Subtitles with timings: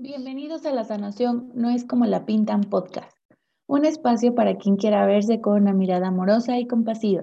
[0.00, 3.10] Bienvenidos a La Sanación No es como la pintan podcast,
[3.66, 7.22] un espacio para quien quiera verse con una mirada amorosa y compasiva,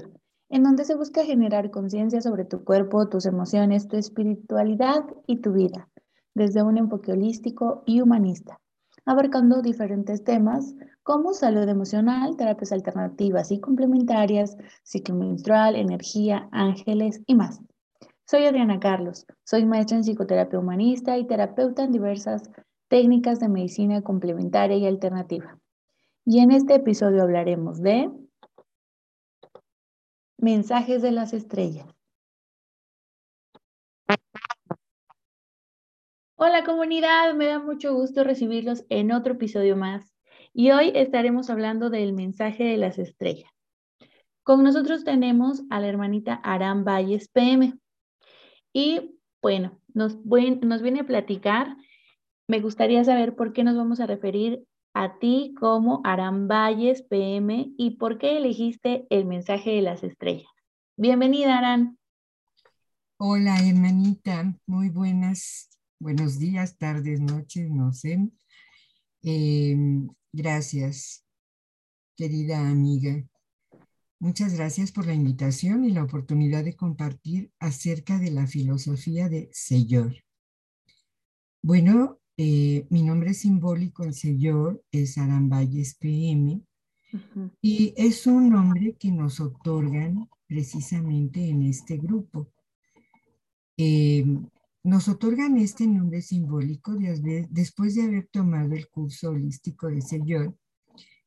[0.49, 5.53] en donde se busca generar conciencia sobre tu cuerpo, tus emociones, tu espiritualidad y tu
[5.53, 5.87] vida,
[6.33, 8.59] desde un enfoque holístico y humanista,
[9.05, 17.35] abarcando diferentes temas como salud emocional, terapias alternativas y complementarias, ciclo menstrual, energía, ángeles y
[17.35, 17.61] más.
[18.27, 22.49] Soy Adriana Carlos, soy maestra en psicoterapia humanista y terapeuta en diversas
[22.87, 25.59] técnicas de medicina complementaria y alternativa.
[26.25, 28.11] Y en este episodio hablaremos de
[30.37, 31.87] mensajes de las estrellas.
[36.37, 40.13] Hola comunidad, me da mucho gusto recibirlos en otro episodio más.
[40.53, 43.51] Y hoy estaremos hablando del mensaje de las estrellas.
[44.43, 47.73] Con nosotros tenemos a la hermanita Aram Valles PM.
[48.73, 51.75] Y bueno, nos, nos viene a platicar,
[52.47, 57.73] me gustaría saber por qué nos vamos a referir a ti como Aram Valles PM
[57.77, 60.47] y por qué elegiste el mensaje de las estrellas.
[60.95, 61.97] Bienvenida, Aran.
[63.17, 64.55] Hola, hermanita.
[64.67, 68.29] Muy buenas, buenos días, tardes, noches, no sé.
[69.21, 71.25] Em, gracias,
[72.15, 73.23] querida amiga.
[74.19, 79.49] Muchas gracias por la invitación y la oportunidad de compartir acerca de la filosofía de
[79.51, 80.23] Señor.
[81.61, 86.61] Bueno, eh, mi nombre simbólico en Señor es Arambayes PM
[87.61, 92.51] y es un nombre que nos otorgan precisamente en este grupo.
[93.77, 94.25] Eh,
[94.83, 96.93] nos otorgan este nombre simbólico
[97.49, 100.57] después de haber tomado el curso holístico de Señor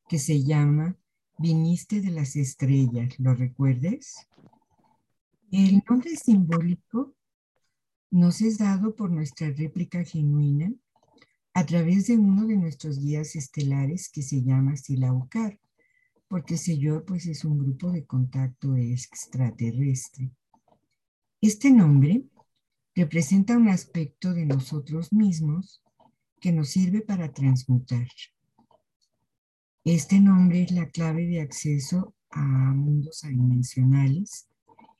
[0.08, 0.96] que se llama
[1.38, 4.28] viniste de las estrellas, ¿lo recuerdes?
[5.50, 7.14] El nombre simbólico
[8.10, 10.72] nos es dado por nuestra réplica genuina
[11.54, 15.58] a través de uno de nuestros guías estelares que se llama Silaucar,
[16.28, 20.30] porque Señor pues es un grupo de contacto extraterrestre.
[21.40, 22.24] Este nombre
[22.94, 25.82] representa un aspecto de nosotros mismos
[26.40, 28.08] que nos sirve para transmutar.
[29.84, 34.48] Este nombre es la clave de acceso a mundos adimensionales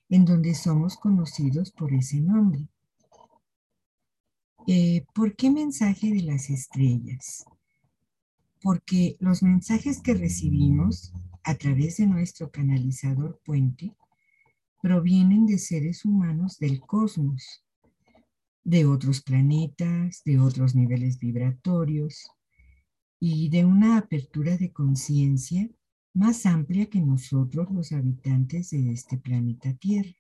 [0.08, 2.69] en donde somos conocidos por ese nombre.
[4.71, 7.47] Eh, ¿Por qué mensaje de las estrellas?
[8.61, 13.97] Porque los mensajes que recibimos a través de nuestro canalizador puente
[14.83, 17.65] provienen de seres humanos del cosmos,
[18.62, 22.31] de otros planetas, de otros niveles vibratorios,
[23.19, 25.71] y de una apertura de conciencia
[26.12, 30.15] más amplia que nosotros los habitantes de este planeta Tierra.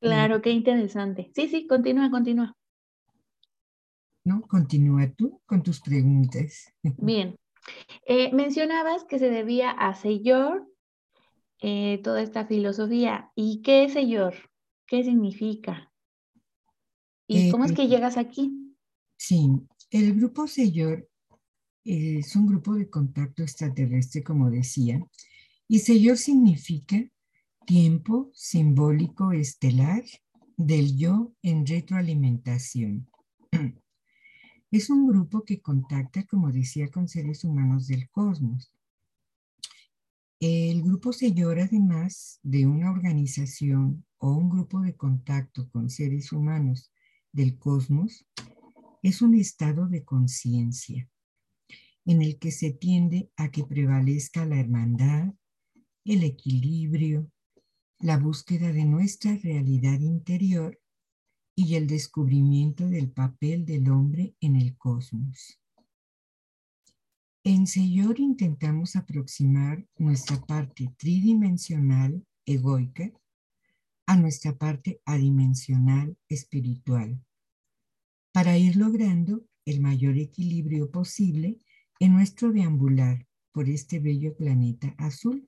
[0.00, 1.30] Claro, qué interesante.
[1.34, 2.54] Sí, sí, continúa, continúa.
[4.24, 6.72] No, continúa tú con tus preguntas.
[6.98, 7.36] Bien.
[8.06, 10.68] Eh, mencionabas que se debía a Señor
[11.60, 13.32] eh, toda esta filosofía.
[13.34, 14.34] ¿Y qué es Señor?
[14.86, 15.92] ¿Qué significa?
[17.26, 18.74] ¿Y cómo es que llegas aquí?
[19.16, 19.50] Sí,
[19.90, 21.08] el grupo Señor
[21.84, 25.00] es un grupo de contacto extraterrestre, como decía,
[25.66, 26.96] y Señor significa
[27.68, 30.02] tiempo simbólico estelar
[30.56, 33.10] del yo en retroalimentación.
[34.70, 38.72] Es un grupo que contacta, como decía, con seres humanos del cosmos.
[40.40, 46.90] El grupo Señor, además de una organización o un grupo de contacto con seres humanos
[47.32, 48.24] del cosmos
[49.02, 51.06] es un estado de conciencia
[52.06, 55.34] en el que se tiende a que prevalezca la hermandad,
[56.06, 57.30] el equilibrio,
[58.00, 60.80] la búsqueda de nuestra realidad interior
[61.54, 65.60] y el descubrimiento del papel del hombre en el cosmos.
[67.42, 73.10] En Señor intentamos aproximar nuestra parte tridimensional egoica
[74.06, 77.20] a nuestra parte adimensional espiritual
[78.32, 81.58] para ir logrando el mayor equilibrio posible
[81.98, 85.44] en nuestro deambular por este bello planeta azul.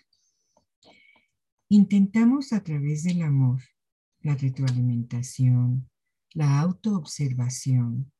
[1.72, 3.60] Intentamos a través del amor,
[4.22, 5.88] la retroalimentación,
[6.34, 8.10] la autoobservación,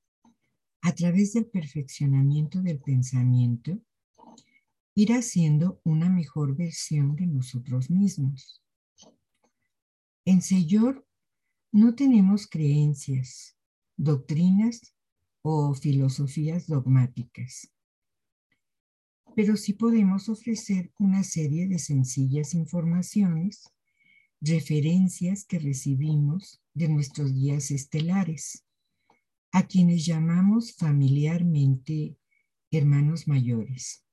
[0.82, 3.80] a través del perfeccionamiento del pensamiento,
[4.94, 8.62] ir haciendo una mejor versión de nosotros mismos.
[10.24, 11.04] En Señor
[11.72, 13.56] no tenemos creencias,
[13.96, 14.94] doctrinas
[15.42, 17.72] o filosofías dogmáticas,
[19.40, 23.72] pero sí podemos ofrecer una serie de sencillas informaciones
[24.38, 28.66] referencias que recibimos de nuestros guías estelares,
[29.50, 32.18] a quienes llamamos familiarmente
[32.70, 34.04] hermanos mayores.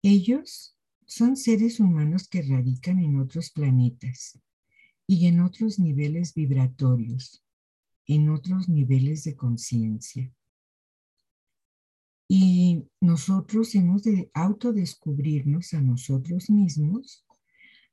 [0.00, 0.74] Ellos
[1.06, 4.40] son seres humanos que radican en otros planetas
[5.06, 7.44] y en otros niveles vibratorios,
[8.06, 10.32] en otros niveles de conciencia.
[12.32, 17.26] Y nosotros hemos de autodescubrirnos a nosotros mismos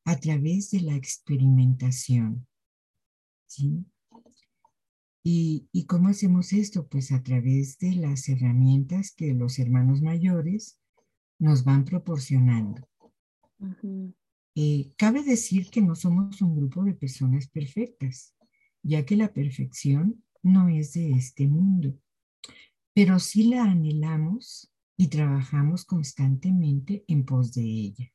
[0.05, 2.45] a través de la experimentación.
[3.47, 3.83] ¿sí?
[5.23, 6.87] ¿Y, ¿Y, cómo hacemos esto?
[6.87, 10.77] Pues a través de las herramientas que los hermanos mayores
[11.39, 12.87] nos van proporcionando.
[14.53, 18.35] Eh, cabe decir que no somos un grupo de personas perfectas,
[18.83, 21.97] ya que la perfección no es de este mundo,
[22.97, 28.11] pero sí la anhelamos y trabajamos constantemente en pos de ella.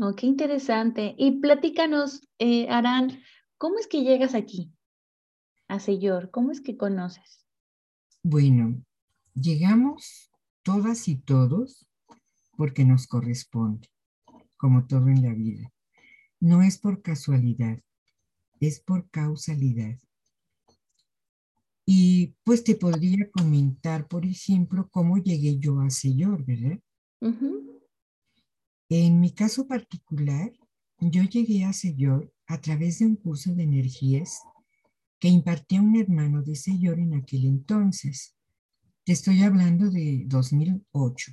[0.00, 1.14] Oh, qué interesante.
[1.18, 3.20] Y platícanos, eh, Arán,
[3.58, 4.72] ¿cómo es que llegas aquí,
[5.68, 6.30] a Señor?
[6.30, 7.44] ¿Cómo es que conoces?
[8.22, 8.82] Bueno,
[9.34, 11.86] llegamos todas y todos
[12.56, 13.90] porque nos corresponde,
[14.56, 15.70] como todo en la vida.
[16.40, 17.82] No es por casualidad,
[18.60, 19.98] es por causalidad.
[21.94, 26.80] Y pues te podría comentar, por ejemplo, cómo llegué yo a Señor, ¿verdad?
[28.88, 30.50] En mi caso particular,
[31.00, 34.40] yo llegué a Señor a través de un curso de energías
[35.18, 38.36] que impartía un hermano de Señor en aquel entonces.
[39.04, 41.32] Te estoy hablando de 2008.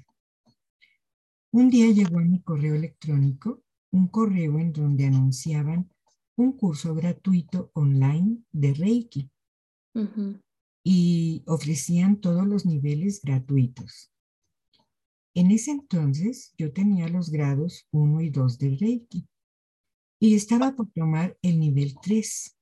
[1.51, 5.89] Un día llegó a mi correo electrónico un correo en donde anunciaban
[6.35, 9.31] un curso gratuito online de Reiki
[10.91, 14.11] y ofrecían todos los niveles gratuitos.
[15.35, 19.27] En ese entonces yo tenía los grados 1 y 2 de Reiki
[20.19, 22.57] y estaba por tomar el nivel 3.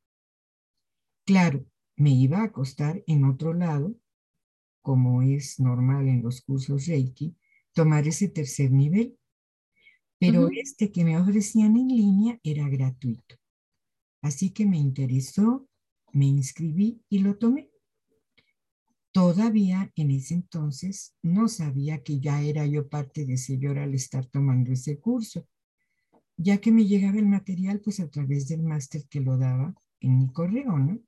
[1.26, 1.66] Claro,
[1.96, 3.96] me iba a costar en otro lado,
[4.82, 7.34] como es normal en los cursos Reiki,
[7.72, 9.18] tomar ese tercer nivel.
[10.20, 13.36] Pero este que me ofrecían en línea era gratuito.
[14.22, 15.66] Así que me interesó,
[16.12, 17.70] me inscribí y lo tomé.
[19.18, 24.28] Todavía en ese entonces no sabía que ya era yo parte de Señor al estar
[24.28, 25.48] tomando ese curso,
[26.38, 30.20] ya que me llegaba el material pues a través del máster que lo daba en
[30.20, 31.00] mi correo, ¿no?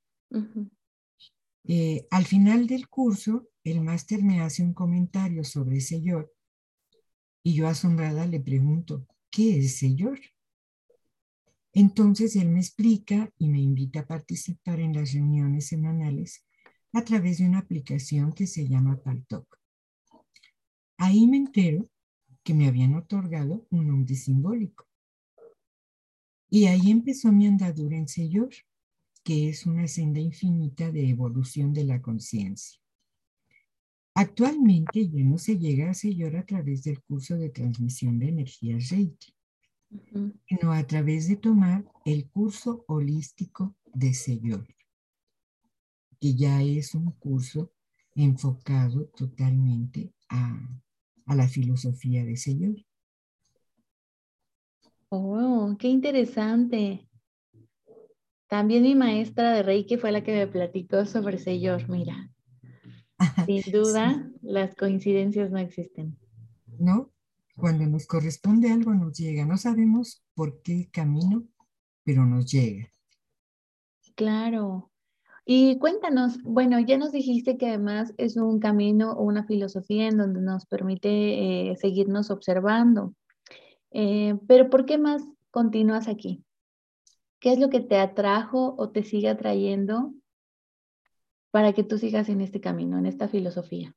[1.66, 6.34] Eh, al final del curso, el máster me hace un comentario sobre Señor
[7.44, 10.20] y yo asombrada le pregunto, ¿qué es Señor?
[11.74, 16.44] Entonces él me explica y me invita a participar en las reuniones semanales
[16.94, 19.60] a través de una aplicación que se llama Paltalk.
[20.98, 21.88] Ahí me entero
[22.44, 24.86] que me habían otorgado un nombre simbólico.
[26.50, 28.50] Y ahí empezó mi andadura en Señor,
[29.24, 32.82] que es una senda infinita de evolución de la conciencia.
[34.16, 38.78] Actualmente ya no se llega a Señor a través del curso de transmisión de energía
[38.90, 39.34] Reiki,
[40.48, 44.68] sino a través de tomar el curso holístico de Señor
[46.20, 47.72] que ya es un curso
[48.16, 50.60] enfocado totalmente a,
[51.28, 52.76] la filosofía de Señor.
[55.10, 57.08] Oh, qué interesante.
[58.48, 62.32] También mi maestra de Reiki fue la que me platicó sobre Señor, mira.
[63.46, 66.18] Sin duda, las coincidencias no existen.
[66.80, 67.12] No,
[67.56, 69.46] cuando nos corresponde algo nos llega.
[69.46, 71.44] No sabemos por qué camino,
[72.04, 72.88] pero nos llega.
[74.16, 74.89] Claro.
[75.52, 80.16] Y cuéntanos, bueno, ya nos dijiste que además es un camino o una filosofía en
[80.16, 83.16] donde nos permite eh, seguirnos observando.
[83.90, 86.46] Eh, pero ¿por qué más continúas aquí?
[87.40, 90.14] ¿Qué es lo que te atrajo o te sigue atrayendo
[91.50, 93.96] para que tú sigas en este camino, en esta filosofía?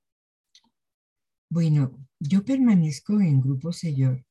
[1.51, 4.25] Bueno, yo permanezco en Grupo Señor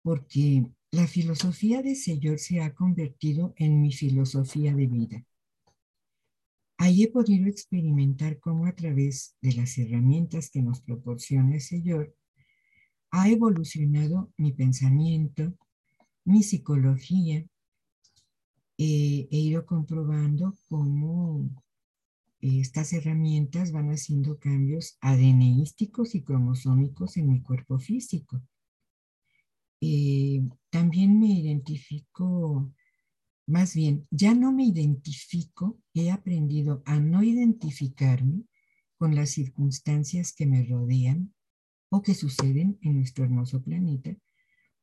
[0.00, 5.26] porque la filosofía de Señor se ha convertido en mi filosofía de vida.
[6.78, 12.14] Ahí he podido experimentar cómo a través de las herramientas que nos proporciona el Señor,
[13.10, 15.54] ha evolucionado mi pensamiento,
[16.24, 17.46] mi psicología.
[18.78, 21.48] he ido comprobando cómo
[22.40, 28.42] estas herramientas van haciendo cambios ADNísticos y cromosómicos en mi cuerpo físico.
[29.80, 32.72] Eh, también me identifico
[33.46, 38.44] más bien, ya no me identifico, he aprendido a no identificarme
[38.98, 41.32] con las circunstancias que me rodean
[41.88, 44.16] o que suceden en nuestro hermoso planeta,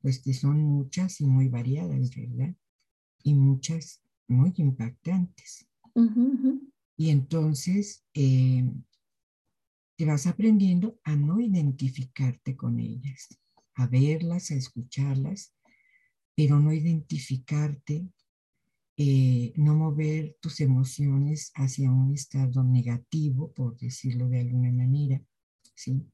[0.02, 2.56] pues que son muchas y muy variadas, ¿verdad?
[3.24, 5.68] Y muchas muy impactantes.
[6.96, 8.66] Y entonces eh,
[9.98, 13.40] te vas aprendiendo a no identificarte con ellas,
[13.76, 15.54] a verlas, a escucharlas,
[16.36, 18.08] pero no identificarte,
[18.96, 25.22] eh, no mover tus emociones hacia un estado negativo, por decirlo de alguna manera,
[25.76, 26.06] ¿sí?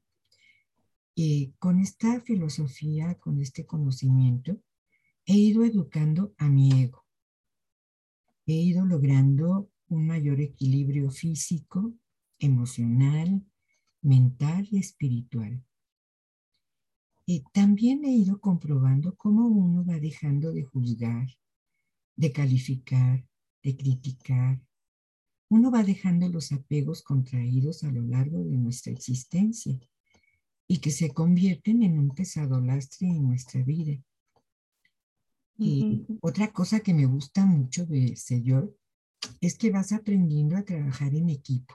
[1.16, 4.62] Eh, con esta filosofía, con este conocimiento,
[5.26, 7.04] he ido educando a mi ego.
[8.46, 11.92] He ido logrando un mayor equilibrio físico,
[12.38, 13.44] emocional,
[14.00, 15.62] mental y espiritual.
[17.26, 21.28] Y también he ido comprobando cómo uno va dejando de juzgar,
[22.20, 23.24] de calificar,
[23.62, 24.60] de criticar.
[25.48, 29.80] Uno va dejando los apegos contraídos a lo largo de nuestra existencia
[30.68, 33.98] y que se convierten en un pesado lastre en nuestra vida.
[35.56, 38.76] Y otra cosa que me gusta mucho de Señor
[39.40, 41.74] es que vas aprendiendo a trabajar en equipo.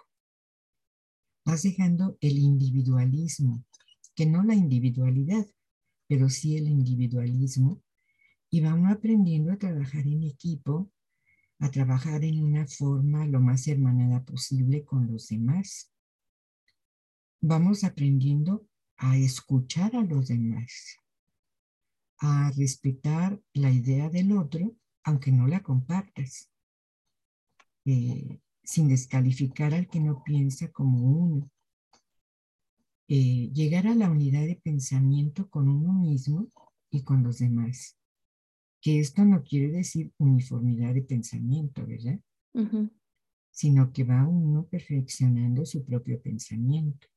[1.43, 3.65] Vas dejando el individualismo,
[4.15, 5.45] que no la individualidad,
[6.07, 7.81] pero sí el individualismo,
[8.55, 10.89] y vamos aprendiendo a trabajar en equipo,
[11.59, 15.91] a trabajar en una forma lo más hermanada posible con los demás.
[17.41, 20.95] Vamos aprendiendo a escuchar a los demás,
[22.19, 26.49] a respetar la idea del otro, aunque no la compartas,
[27.83, 31.51] eh, sin descalificar al que no piensa como uno.
[33.09, 36.47] Eh, llegar a la unidad de pensamiento con uno mismo
[36.89, 37.97] y con los demás.
[38.85, 42.19] Que esto no quiere decir uniformidad de pensamiento, ¿verdad?
[43.49, 47.07] Sino que va uno perfeccionando su propio pensamiento.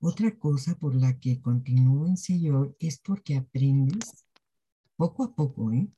[0.00, 4.26] Otra cosa por la que continúo en Señor es porque aprendes
[4.94, 5.88] poco a poco ¿eh?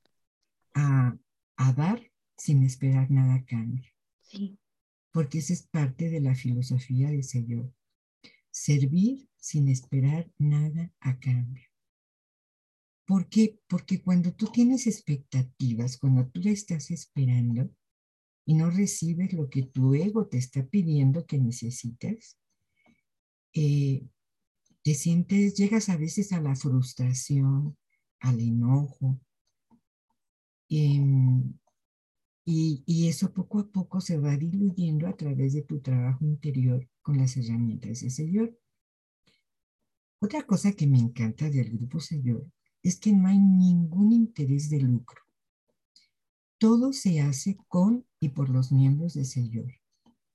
[0.73, 1.17] a,
[1.57, 2.01] a dar
[2.37, 3.91] sin esperar nada a cambio.
[4.21, 4.57] Sí.
[5.11, 7.73] Porque esa es parte de la filosofía de Señor.
[8.51, 11.66] Servir sin esperar nada a cambio.
[13.07, 13.57] ¿Por qué?
[13.69, 17.73] Porque cuando tú tienes expectativas, cuando tú estás esperando
[18.45, 22.37] y no recibes lo que tu ego te está pidiendo que necesitas,
[23.53, 24.05] eh,
[24.83, 27.77] te sientes, llegas a veces a la frustración,
[28.19, 29.21] al enojo,
[30.67, 31.57] em,
[32.43, 37.17] y, eso poco a poco se va diluyendo a través de tu trabajo interior con
[37.17, 38.59] las herramientas de Señor.
[40.19, 42.45] Otra cosa que me encanta del grupo Señor
[42.83, 45.21] es que no hay ningún interés de lucro.
[46.57, 49.73] Todo se hace con y por los miembros de Señor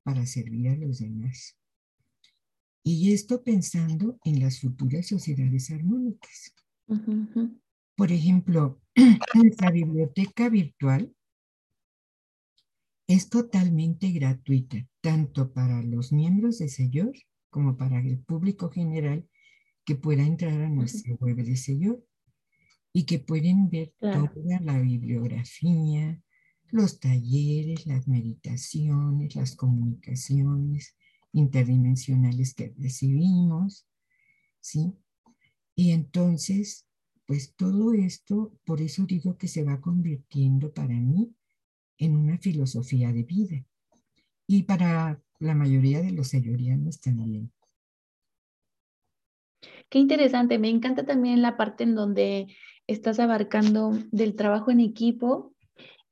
[0.02, 1.56] para servir a los demás.
[2.84, 6.54] Y esto pensando en las futuras sociedades armónicas.
[7.96, 8.80] Por ejemplo,
[9.34, 11.14] nuestra biblioteca virtual
[13.06, 17.12] es totalmente gratuita, tanto para los miembros de Señor
[17.50, 19.28] como para el público general
[19.84, 22.04] que pueda entrar a nuestra web de Señor
[22.92, 26.20] y que pueden ver toda la bibliografía,
[26.70, 30.96] los talleres, las meditaciones, las comunicaciones
[31.32, 33.86] interdimensionales que recibimos,
[34.60, 34.92] ¿sí?
[35.74, 36.86] Y entonces,
[37.26, 41.34] pues todo esto, por eso digo que se va convirtiendo para mí
[41.98, 43.64] en una filosofía de vida.
[44.46, 47.50] Y para la mayoría de los sellorianos también.
[49.88, 52.48] Qué interesante, me encanta también la parte en donde
[52.86, 55.54] estás abarcando del trabajo en equipo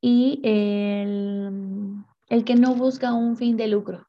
[0.01, 1.95] y el,
[2.29, 4.09] el que no busca un fin de lucro,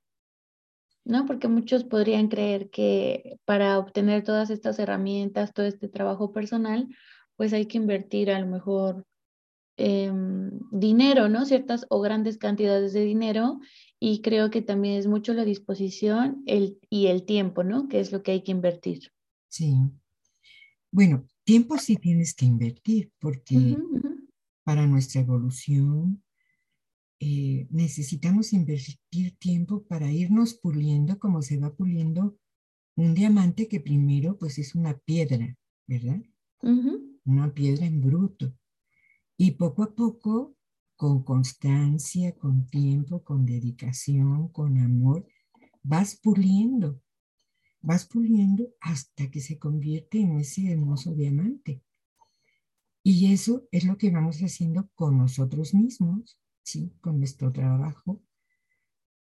[1.03, 1.25] ¿no?
[1.25, 6.87] Porque muchos podrían creer que para obtener todas estas herramientas, todo este trabajo personal,
[7.35, 9.05] pues hay que invertir a lo mejor
[9.83, 11.43] Em, dinero, ¿no?
[11.45, 13.59] Ciertas o grandes cantidades de dinero
[13.99, 17.87] y creo que también es mucho la disposición el, y el tiempo, ¿no?
[17.87, 19.11] Que es lo que hay que invertir.
[19.47, 19.75] Sí.
[20.91, 23.77] Bueno, tiempo sí tienes que invertir porque
[24.63, 26.23] para nuestra evolución
[27.19, 32.37] eh, necesitamos invertir tiempo para irnos puliendo como se va puliendo
[32.95, 35.55] un diamante que primero pues es una piedra,
[35.87, 36.21] ¿verdad?
[37.25, 38.53] Una piedra en bruto.
[39.37, 40.55] Y poco a poco,
[40.95, 45.25] con constancia, con tiempo, con dedicación, con amor,
[45.81, 47.01] vas puliendo,
[47.81, 51.81] vas puliendo hasta que se convierte en ese hermoso diamante.
[53.03, 56.93] Y eso es lo que vamos haciendo con nosotros mismos, ¿sí?
[57.01, 58.21] con nuestro trabajo.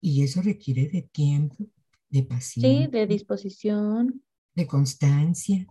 [0.01, 1.69] Y eso requiere de tiempo,
[2.09, 2.87] de paciencia.
[2.87, 4.25] Sí, de disposición.
[4.55, 5.67] De constancia.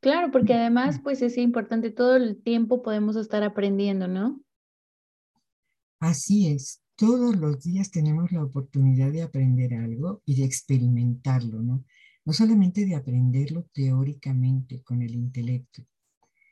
[0.00, 4.40] Claro, porque además, pues es importante, todo el tiempo podemos estar aprendiendo, ¿no?
[5.98, 11.84] Así es, todos los días tenemos la oportunidad de aprender algo y de experimentarlo, ¿no?
[12.24, 15.82] No solamente de aprenderlo teóricamente con el intelecto,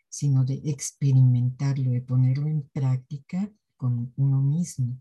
[0.08, 5.00] sino de experimentarlo, de ponerlo en práctica con uno mismo.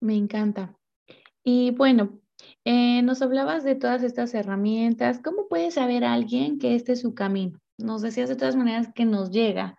[0.00, 0.78] Me encanta.
[1.44, 2.20] Y bueno,
[2.64, 5.20] eh, nos hablabas de todas estas herramientas.
[5.22, 7.60] ¿Cómo puede saber alguien que este es su camino?
[7.76, 9.78] Nos decías de todas maneras que nos llega,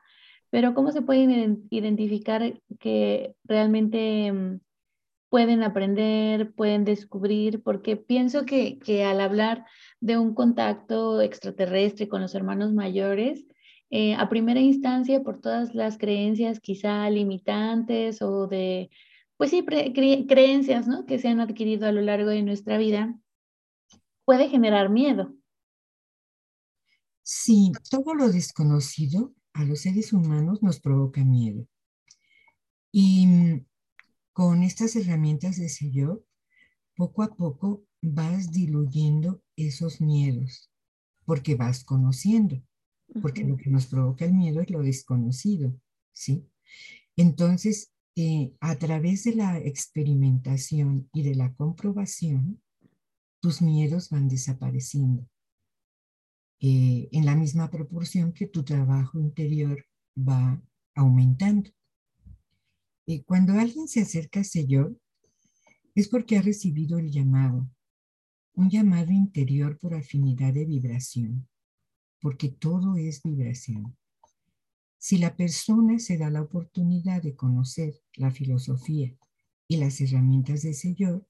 [0.51, 1.21] pero ¿cómo se puede
[1.71, 4.59] identificar que realmente mm,
[5.29, 7.63] pueden aprender, pueden descubrir?
[7.63, 9.65] Porque pienso que, que al hablar
[10.01, 13.47] de un contacto extraterrestre con los hermanos mayores,
[13.89, 18.89] eh, a primera instancia, por todas las creencias quizá limitantes o de
[19.37, 21.07] pues sí, creencias, ¿no?
[21.07, 23.17] Que se han adquirido a lo largo de nuestra vida,
[24.23, 25.33] puede generar miedo.
[27.23, 31.67] Sí, todo lo desconocido a los seres humanos nos provoca miedo.
[32.91, 33.65] Y mm,
[34.33, 36.25] con estas herramientas de sello,
[36.95, 40.71] poco a poco vas diluyendo esos miedos,
[41.25, 42.61] porque vas conociendo,
[43.21, 45.79] porque lo que nos provoca el miedo es lo desconocido,
[46.13, 46.47] ¿sí?
[47.15, 52.61] Entonces, eh, a través de la experimentación y de la comprobación,
[53.41, 55.27] tus miedos van desapareciendo
[56.63, 59.83] eh, en la misma proporción que tu trabajo interior
[60.15, 60.61] va
[60.93, 61.71] aumentando.
[63.07, 64.95] Y cuando alguien se acerca a Señor,
[65.95, 67.67] es porque ha recibido el llamado,
[68.53, 71.49] un llamado interior por afinidad de vibración,
[72.21, 73.97] porque todo es vibración.
[74.99, 79.17] Si la persona se da la oportunidad de conocer la filosofía
[79.67, 81.25] y las herramientas de Señor,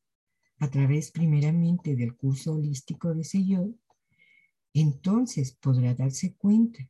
[0.60, 3.74] a través primeramente del curso holístico de Señor,
[4.74, 6.90] entonces podrá darse cuenta,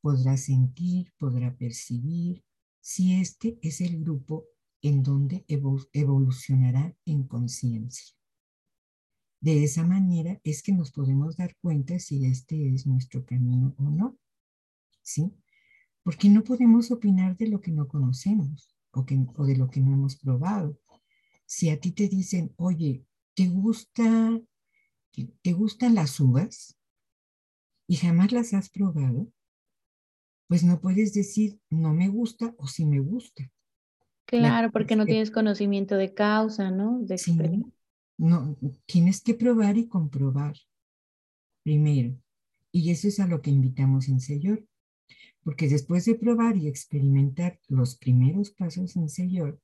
[0.00, 2.44] podrá sentir, podrá percibir
[2.80, 4.44] si este es el grupo
[4.82, 5.44] en donde
[5.92, 8.14] evolucionará en conciencia.
[9.40, 13.84] De esa manera es que nos podemos dar cuenta si este es nuestro camino o
[13.84, 14.18] no.
[15.02, 15.34] ¿Sí?
[16.04, 20.16] porque no podemos opinar de lo que no conocemos o, de lo que no hemos
[20.16, 20.78] probado.
[21.46, 24.40] Si a ti te dicen, oye, ¿te, gusta,
[25.10, 26.78] ¿te gustan las uvas?
[27.86, 29.30] Y jamás las has probado,
[30.48, 33.50] pues no puedes decir no me gusta o sí me gusta.
[34.26, 37.00] Claro, porque no tienes conocimiento de causa, ¿no?
[37.00, 37.38] De sí,
[38.16, 40.54] no, tienes que probar y comprobar
[41.62, 42.16] primero.
[42.72, 44.64] Y eso es a lo que invitamos en Señor
[45.44, 49.60] porque después de probar y experimentar los primeros pasos en Señor,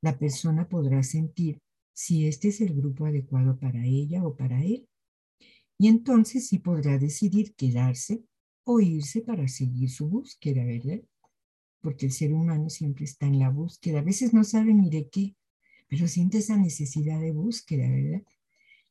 [0.00, 1.60] la persona podrá sentir
[1.92, 4.88] si este es el grupo adecuado para ella o para él.
[5.78, 8.22] Y entonces sí podrá decidir quedarse
[8.64, 11.02] o irse para seguir su búsqueda, ¿verdad?
[11.80, 14.00] Porque el ser humano siempre está en la búsqueda.
[14.00, 15.36] A veces no sabe ni de qué,
[15.88, 18.22] pero siente esa necesidad de búsqueda, ¿verdad?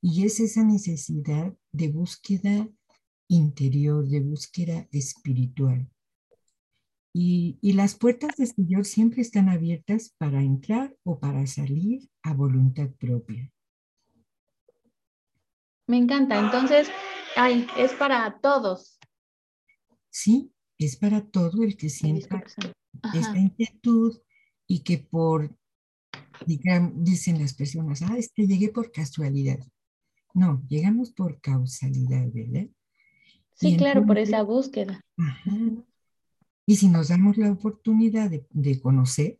[0.01, 2.69] Y es esa necesidad de búsqueda
[3.27, 5.89] interior, de búsqueda espiritual.
[7.17, 12.89] Y, las puertas del Señor siempre están abiertas para entrar o para salir a voluntad
[12.99, 13.49] propia.
[15.87, 16.39] Me encanta.
[16.39, 16.89] Entonces,
[17.35, 18.99] ay, es para todos.
[20.09, 22.43] Sí, es para todo el que sienta
[23.13, 24.17] esta inquietud
[24.67, 25.55] y que por,
[26.45, 29.59] dicen las personas, ah, es que llegué por casualidad.
[30.33, 32.67] No, llegamos por causalidad, ¿verdad?
[33.53, 35.01] Sí, claro, por esa búsqueda.
[35.17, 35.51] Ajá,
[36.67, 39.37] y si nos damos la oportunidad de, conocer,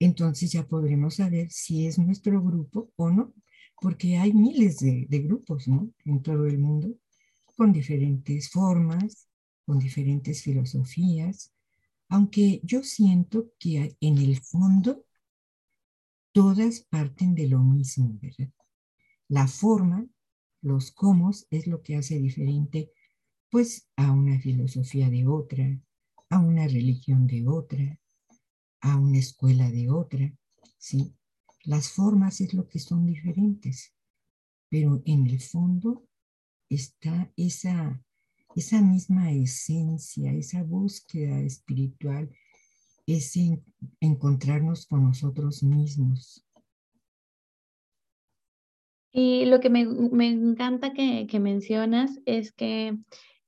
[0.00, 3.32] entonces ya podremos saber si es nuestro grupo o no,
[3.80, 5.90] porque hay miles de, grupos ¿no?
[6.04, 6.94] en todo el mundo
[7.56, 9.28] con diferentes formas,
[9.66, 11.52] con diferentes filosofías,
[12.08, 15.04] aunque yo siento que en el fondo
[16.32, 18.52] todas parten de lo mismo, ¿verdad?
[19.28, 20.06] La forma,
[20.62, 22.92] los cómo es lo que hace diferente
[23.50, 25.80] pues a una filosofía de otra,
[26.30, 27.98] a una religión de otra,
[28.80, 30.32] a una escuela de otra,
[30.78, 31.14] ¿sí?
[31.64, 33.94] Las formas es lo que son diferentes,
[34.68, 36.06] pero en el fondo
[36.68, 38.02] está esa,
[38.56, 42.30] esa misma esencia, esa búsqueda espiritual,
[43.06, 43.62] ese
[44.00, 46.46] encontrarnos con nosotros mismos.
[49.12, 52.96] Y lo que me, encanta que, que mencionas es que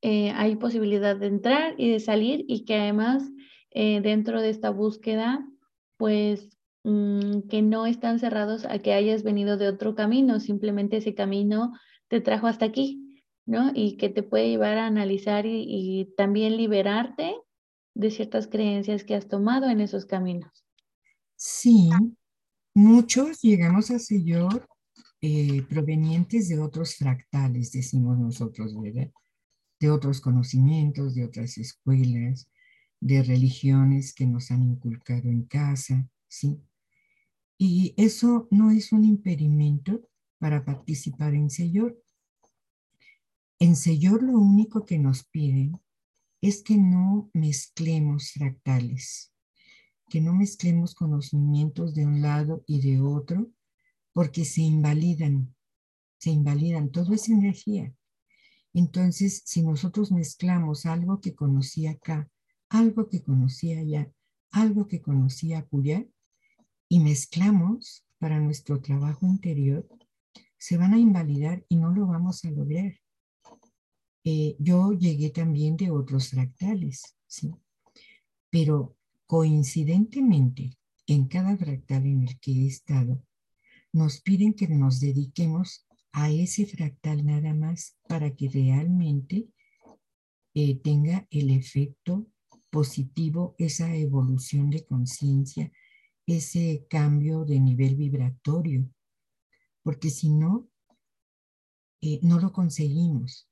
[0.02, 3.22] eh, hay posibilidad de entrar y de salir y que además
[3.70, 5.46] eh, dentro de esta búsqueda,
[5.96, 6.50] pues
[6.84, 11.72] mm, que no están cerrados a que hayas venido de otro camino, simplemente ese camino
[12.08, 13.02] te trajo hasta aquí.
[13.46, 13.72] ¿no?
[13.74, 17.34] Y que te puede llevar a analizar y, también liberarte
[17.94, 20.64] de ciertas creencias que has tomado en esos caminos.
[21.36, 21.90] Sí,
[22.74, 24.66] muchos llegamos a Señor
[25.20, 29.10] eh, provenientes de otros fractales, decimos nosotros, ¿verdad?
[29.80, 32.48] De otros conocimientos, de otras escuelas,
[33.00, 36.60] de religiones que nos han inculcado en casa, ¿sí?
[37.64, 40.00] Y eso no es un impedimento
[40.40, 41.96] para participar en Señor.
[43.60, 45.80] En Señor lo único que nos piden
[46.40, 49.32] es que no mezclemos fractales,
[50.08, 53.52] que no mezclemos conocimientos de un lado y de otro,
[54.12, 55.54] porque se invalidan,
[56.18, 57.94] se invalidan, todo es energía.
[58.74, 62.28] Entonces, si nosotros mezclamos algo que conocía acá,
[62.68, 64.12] algo que conocía allá,
[64.50, 66.04] algo que conocía acullá,
[66.92, 69.88] y mezclamos para nuestro trabajo interior,
[70.58, 72.92] se van a invalidar y no lo vamos a lograr.
[74.24, 77.50] Eh, yo llegué también de otros fractales, ¿sí?
[78.50, 78.94] Pero
[79.26, 80.76] coincidentemente,
[81.06, 83.24] en cada fractal en el que he estado,
[83.90, 89.48] nos piden que nos dediquemos a ese fractal nada más para que realmente
[90.52, 92.26] eh, tenga el efecto
[92.68, 95.72] positivo, esa evolución de conciencia,
[96.26, 98.88] ese cambio de nivel vibratorio,
[99.82, 100.68] porque si no,
[102.00, 103.48] eh, no lo conseguimos.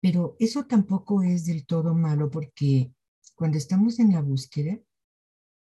[0.00, 2.92] Pero eso tampoco es del todo malo porque
[3.34, 4.78] cuando estamos en la búsqueda,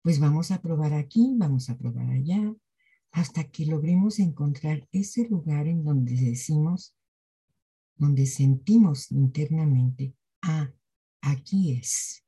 [0.02, 2.54] pues vamos a probar aquí, vamos a probar allá,
[3.12, 6.94] hasta que logremos encontrar ese lugar en donde decimos,
[7.96, 10.70] donde sentimos internamente, ah,
[11.22, 12.24] aquí es.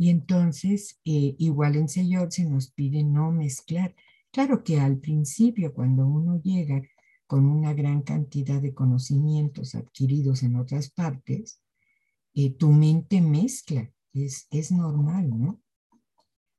[0.00, 3.94] Y entonces, eh, igual en Señor se nos pide no mezclar.
[4.30, 6.80] Claro que al principio, cuando uno llega
[7.26, 11.60] con una gran cantidad de conocimientos adquiridos en otras partes,
[12.32, 15.60] eh, tu mente mezcla, es, es normal, ¿no?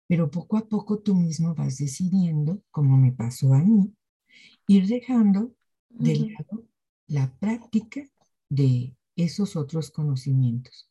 [0.05, 3.91] Pero poco a poco tú mismo vas decidiendo, como me pasó a mí,
[4.67, 5.51] ir dejando
[5.89, 6.67] de lado
[7.07, 8.07] la práctica
[8.49, 10.90] de esos otros conocimientos.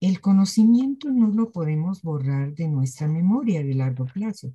[0.00, 4.54] El conocimiento no lo podemos borrar de nuestra memoria de largo plazo.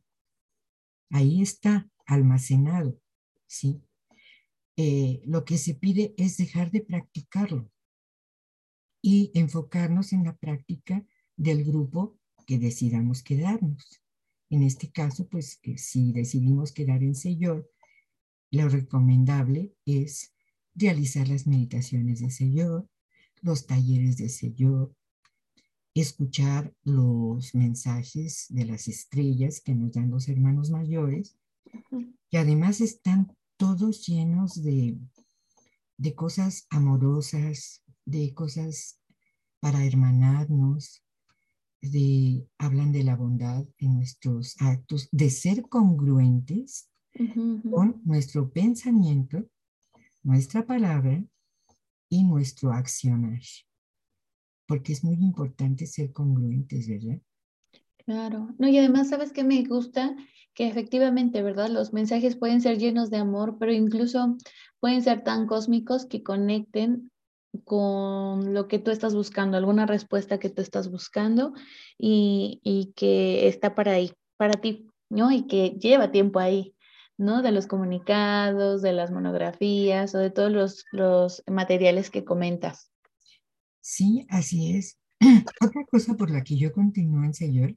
[1.10, 2.98] Ahí está almacenado,
[3.46, 3.82] ¿sí?
[4.78, 7.70] Eh, lo que se pide es dejar de practicarlo
[9.02, 14.02] y enfocarnos en la práctica del grupo que decidamos quedarnos.
[14.50, 17.70] En este caso, pues si decidimos quedar en Señor,
[18.50, 20.34] lo recomendable es
[20.74, 22.88] realizar las meditaciones de Señor,
[23.42, 24.96] los talleres de Señor,
[26.02, 31.38] escuchar los mensajes de las estrellas que nos dan los hermanos mayores,
[32.30, 34.98] que además están todos llenos de,
[35.98, 39.00] de cosas amorosas, de cosas
[39.60, 41.04] para hermanarnos,
[41.82, 46.90] de, hablan de la bondad en nuestros actos, de ser congruentes
[47.70, 49.46] con nuestro pensamiento,
[50.24, 51.24] nuestra palabra
[52.10, 53.42] y nuestro accionar.
[54.66, 57.20] Porque es muy importante ser congruentes, ¿verdad?
[58.06, 58.50] Claro.
[58.58, 60.16] No, y además, ¿sabes qué me gusta?
[60.54, 61.70] que efectivamente, ¿verdad?
[61.70, 64.38] Los mensajes pueden ser llenos de amor, pero incluso
[64.80, 67.12] pueden ser tan cósmicos que conecten
[67.66, 71.54] con lo que tú estás buscando, alguna respuesta que tú estás buscando
[71.98, 75.32] y, y que está para ahí, para ti, ¿no?
[75.32, 76.76] Y que lleva tiempo ahí,
[77.18, 77.42] ¿no?
[77.42, 82.93] De los comunicados, de las monografías o de todos los, los materiales que comentas.
[83.84, 84.98] Sí, así es.
[85.62, 87.76] Otra cosa por la que yo continúo en Señor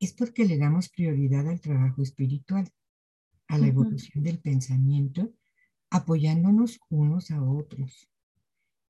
[0.00, 2.68] es porque le damos prioridad al trabajo espiritual,
[3.46, 5.32] a la evolución del pensamiento,
[5.90, 8.10] apoyándonos unos a otros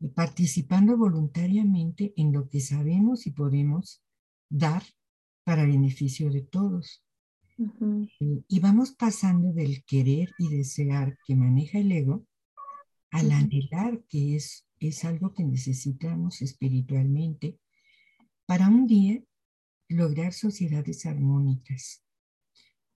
[0.00, 4.02] y participando voluntariamente en lo que sabemos y podemos
[4.48, 4.82] dar
[5.44, 7.04] para beneficio de todos.
[8.48, 12.24] y, vamos pasando del querer y desear que maneja el ego
[13.10, 17.58] al anhelar que es, es algo que necesitamos espiritualmente
[18.46, 19.20] para un día
[19.88, 22.04] lograr sociedades armónicas,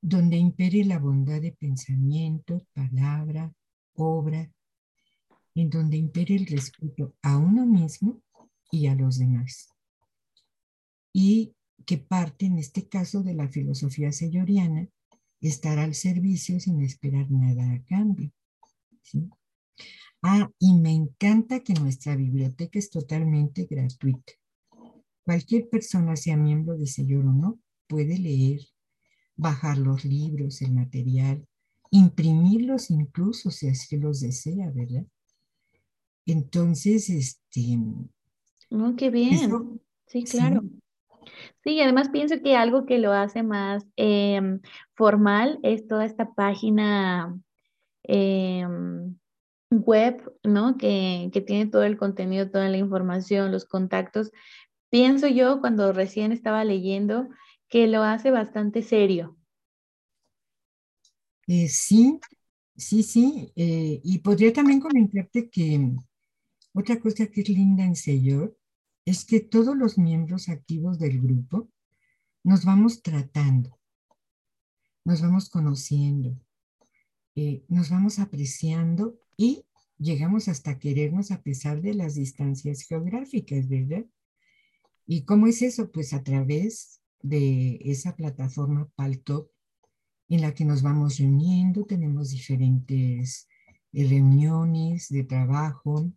[0.01, 3.53] donde impere la bondad de pensamiento, palabra,
[3.95, 4.53] obra,
[5.55, 8.23] en donde impere el respeto a uno mismo
[8.71, 9.69] y a los demás.
[11.13, 14.89] Y que parte, en este caso, de la filosofía selloriana,
[15.41, 18.33] estar al servicio sin esperar nada a cambio.
[20.23, 24.33] Ah, y me encanta que nuestra biblioteca es totalmente gratuita.
[25.25, 27.59] Cualquier persona, sea miembro de Señor o no,
[27.89, 28.61] puede leer,
[29.37, 31.45] bajar los libros, el material,
[31.91, 35.05] imprimirlos incluso si así los desea, ¿verdad?
[36.25, 37.79] Entonces, este...
[38.71, 39.51] Oh, qué bien.
[40.07, 40.63] sí, claro.
[41.65, 41.81] Sí.
[41.81, 44.61] además pienso que algo que lo hace más em,
[44.95, 47.39] formal es toda esta página
[48.05, 49.17] em,
[49.81, 50.77] web, ¿no?
[50.77, 54.31] Que, que, tiene todo el contenido, toda la información, los contactos.
[54.91, 57.29] Pienso yo cuando recién estaba leyendo
[57.69, 59.37] que lo hace bastante serio.
[61.47, 62.21] Eh, sí,
[62.77, 63.53] sí, sí.
[63.57, 65.93] Eh, y podría también comentarte que
[66.75, 68.57] otra cosa que es linda en Señor
[69.05, 71.69] es que todos los miembros activos del grupo
[72.45, 73.79] nos vamos tratando,
[75.05, 76.39] nos vamos conociendo,
[77.35, 79.67] eh, nos vamos apreciando y
[79.99, 84.07] llegamos hasta querernos a pesar de las distancias geográficas, ¿verdad?
[85.05, 85.91] ¿Y cómo es eso?
[85.91, 89.49] Pues a través de esa plataforma Paltalk
[90.29, 93.49] en la que nos vamos reuniendo, tenemos diferentes
[93.93, 96.09] eh, reuniones de trabajo,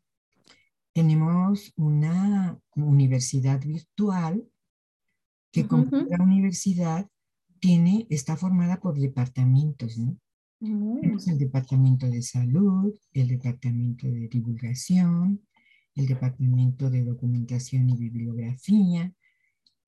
[0.93, 4.47] tenemos una universidad virtual
[5.51, 7.09] que como la universidad
[7.59, 10.15] tiene, está formada por departamentos, ¿no?
[10.60, 15.41] Tenemos el departamento de salud, el departamento de divulgación,
[15.96, 19.13] el departamento de documentación y bibliografía,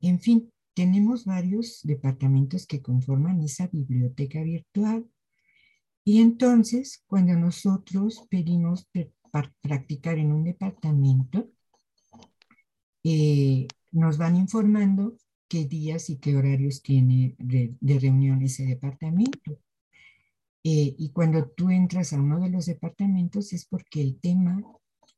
[0.02, 5.10] en fin, tenemos varios departamentos que conforman esa biblioteca virtual.
[6.04, 8.88] Y entonces, cuando nosotros pedimos
[9.62, 11.50] practicar en un departamento,
[13.04, 19.60] eh, nos van informando qué días y qué horarios tiene de, reunión ese departamento.
[20.70, 24.62] Eh, y cuando tú entras a uno de los departamentos es porque el tema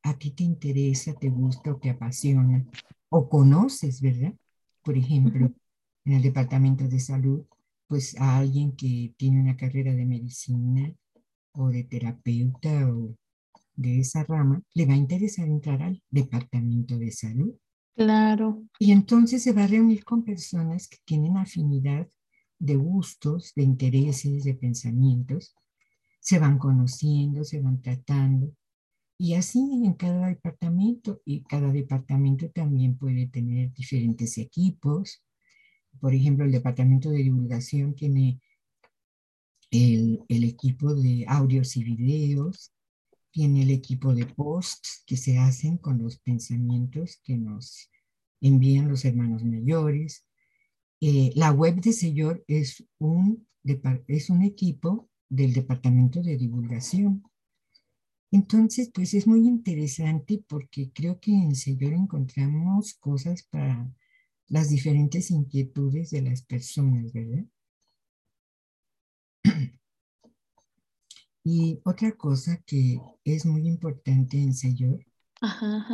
[0.03, 2.65] a ti te interesa, te gusta o te apasiona
[3.09, 4.33] o conoces, ¿verdad?
[4.83, 5.53] por ejemplo,
[6.05, 7.45] en el departamento de salud,
[7.87, 10.91] pues a alguien que tiene una carrera de medicina
[11.51, 13.15] o de terapeuta o
[13.75, 17.53] de esa rama, le va a interesar entrar al departamento de salud.
[17.95, 18.63] Claro.
[18.79, 22.07] Y entonces se va a reunir con personas que tienen afinidad
[22.59, 25.55] de gustos, de intereses, de pensamientos.
[26.19, 28.53] Se van conociendo, se van tratando
[29.21, 35.21] y así en cada departamento, y cada departamento también puede tener diferentes equipos.
[35.99, 38.39] Por ejemplo, el departamento de divulgación tiene
[39.71, 42.71] el, el equipo de audios y videos,
[43.29, 47.91] tiene el equipo de posts que se hacen con los pensamientos que nos
[48.39, 50.25] envían los hermanos mayores.
[51.01, 53.47] Eh, la web de Señor es un,
[54.07, 57.23] es un equipo del departamento de divulgación
[58.31, 63.91] entonces, pues es muy interesante porque creo que en Señor encontramos cosas para
[64.47, 67.45] las diferentes inquietudes de las personas, ¿verdad?
[71.43, 75.03] Y otra cosa que es muy importante en Señor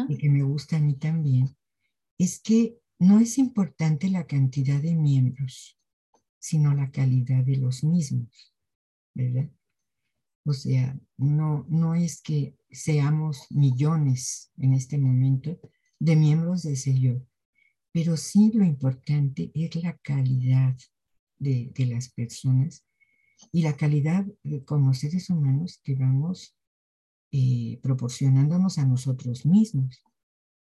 [0.09, 1.55] y que me gusta a mí también
[2.17, 5.77] es que no es importante la cantidad de miembros,
[6.39, 8.53] sino la calidad de los mismos,
[9.13, 9.49] ¿verdad?
[10.45, 15.59] O sea, no, no es que seamos millones en este momento
[15.99, 17.25] de miembros de Señor,
[17.91, 20.75] pero sí lo importante es la calidad
[21.39, 22.85] de, las personas
[23.51, 24.25] y la calidad
[24.65, 26.55] como seres humanos que vamos
[27.31, 30.03] eh, proporcionándonos a nosotros mismos.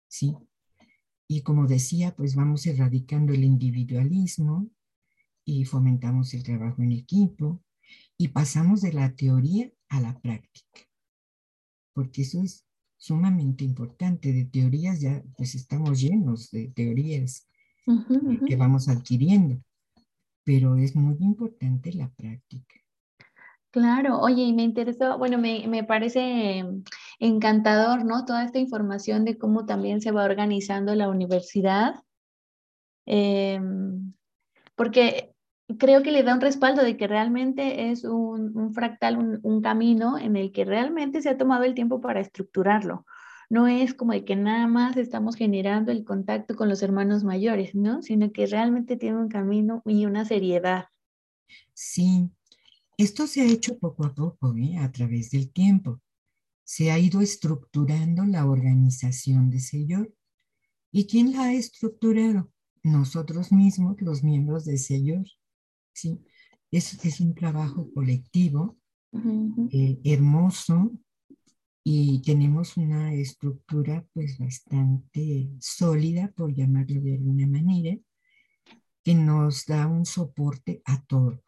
[0.08, 0.36] ¿sí?
[1.28, 4.70] Y como decía, pues vamos erradicando el individualismo
[5.44, 7.62] y fomentamos el trabajo en equipo,
[8.16, 10.80] y pasamos de la teoría a la práctica,
[11.92, 12.64] porque eso es
[12.96, 14.32] sumamente importante.
[14.32, 17.48] De teorías ya pues estamos llenos de teorías
[18.46, 19.62] que vamos adquiriendo,
[20.44, 22.81] pero es muy importante la práctica.
[23.72, 26.62] Claro, oye, y me interesó, bueno, me, me, parece
[27.18, 28.26] encantador, ¿no?
[28.26, 31.94] Toda esta información de cómo también se va organizando la universidad.
[33.06, 34.12] Em,
[34.76, 35.34] porque
[35.78, 40.36] creo que le da un respaldo de que realmente es un, fractal, un, camino en
[40.36, 43.06] el que realmente se ha tomado el tiempo para estructurarlo.
[43.48, 47.74] No es como de que nada más estamos generando el contacto con los hermanos mayores,
[47.74, 48.02] ¿no?
[48.02, 50.86] Sino que realmente tiene un camino y una seriedad.
[51.74, 52.30] Sí,
[53.02, 54.78] esto se ha hecho poco a poco, ¿eh?
[54.78, 56.00] a través del tiempo.
[56.64, 60.14] Se ha ido estructurando la organización de Señor.
[60.92, 62.52] ¿Y quién la ha estructurado?
[62.82, 65.24] Nosotros mismos, los miembros de Señor.
[65.92, 66.20] ¿sí?
[66.70, 68.78] Es, es un trabajo colectivo,
[69.70, 70.92] eh, hermoso,
[71.84, 77.98] y tenemos una estructura pues bastante sólida, por llamarlo de alguna manera,
[79.02, 81.40] que nos da un soporte a todos.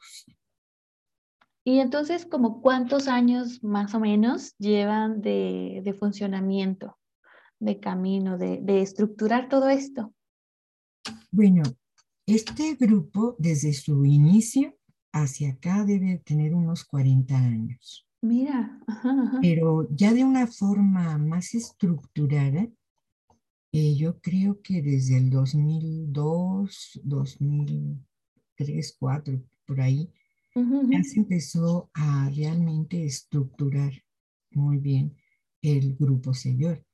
[1.64, 6.98] Y entonces, como cuántos años más o menos llevan de, funcionamiento,
[7.59, 10.12] de camino, de, de estructurar todo esto?
[11.31, 11.62] Bueno,
[12.27, 14.77] este grupo desde su inicio
[15.12, 18.07] hacia acá debe tener unos 40 años.
[18.24, 18.81] Mira,
[19.42, 22.66] pero ya de una forma más estructurada,
[23.70, 27.98] eh, yo creo que desde el 2002, 2003,
[28.57, 30.11] 2004, por ahí,
[30.54, 33.92] ya se empezó a realmente estructurar
[34.50, 35.16] muy bien
[35.62, 36.84] el grupo señor.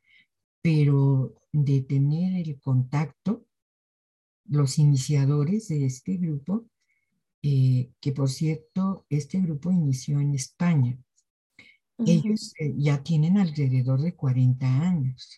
[0.63, 3.47] Pero de tener el contacto,
[4.45, 6.67] los iniciadores de este grupo,
[7.43, 10.99] eh, que por cierto, este grupo inició en España.
[11.99, 15.37] Ellos eh, ya tienen alrededor de 40 años.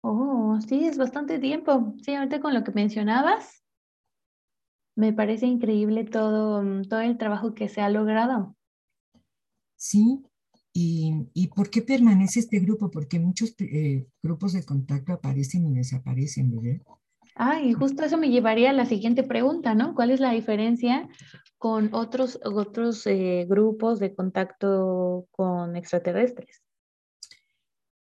[0.00, 1.94] Oh, sí, es bastante tiempo.
[2.02, 3.64] Sí, ahorita con lo que mencionabas,
[4.96, 8.56] me parece increíble todo, mm, todo el trabajo que se ha logrado.
[9.76, 10.24] Sí,
[10.72, 12.90] ¿y, y por qué permanece este grupo?
[12.90, 16.80] Porque muchos eh, grupos de contacto aparecen y desaparecen, ¿verdad?
[17.34, 19.94] Ah, y justo eso me llevaría a la siguiente pregunta, ¿no?
[19.94, 21.06] ¿Cuál es la diferencia
[21.58, 26.62] con otros, otros eh, grupos de contacto con extraterrestres?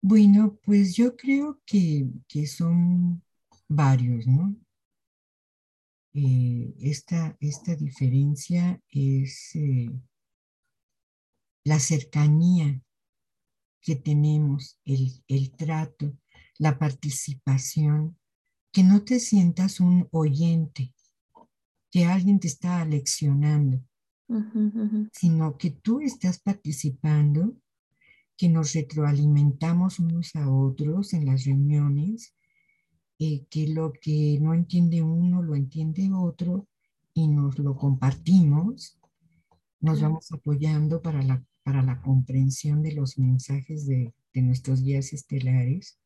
[0.01, 3.23] Bueno, pues yo creo que, que son
[3.69, 4.53] varios, ¿no?
[6.15, 9.89] Eh, esta, esta, diferencia es eh,
[11.63, 12.79] la cercanía
[13.81, 16.15] que tenemos, el, el, trato,
[16.59, 18.17] la participación,
[18.71, 20.93] que no te sientas un oyente,
[21.91, 23.83] que alguien te está aleccionando,
[25.11, 27.55] sino que tú estás participando,
[28.37, 32.35] que nos retroalimentamos unos a otros en las reuniones
[33.19, 36.67] eh, que lo que no entiende uno lo entiende otro
[37.13, 38.99] y nos lo compartimos,
[39.79, 45.13] nos vamos apoyando para la, para la comprensión de los mensajes de, de nuestros guías
[45.13, 45.99] estelares.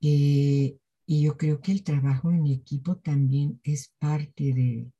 [0.00, 0.76] Eh,
[1.06, 4.92] y yo creo que el trabajo en equipo también es parte de,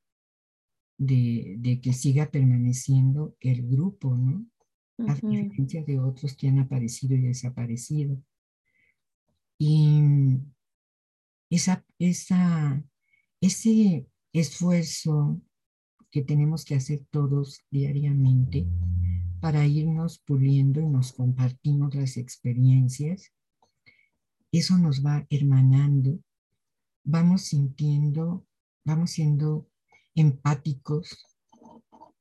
[0.99, 4.47] de, de que siga permaneciendo el grupo, ¿no?
[5.07, 8.23] A diferencia de otros que han aparecido y desaparecido.
[9.57, 10.03] Y
[11.51, 11.85] esa,
[13.41, 15.41] ese esfuerzo
[16.11, 18.67] que tenemos que hacer todos diariamente
[19.41, 23.33] para irnos puliendo y nos compartimos las experiencias,
[24.53, 26.19] eso nos va hermanando,
[27.05, 28.47] vamos sintiendo,
[28.85, 29.69] vamos siendo
[30.15, 31.27] empáticos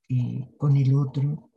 [0.07, 1.51] eh, con el otro,